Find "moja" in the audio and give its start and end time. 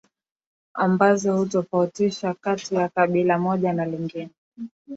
3.39-3.73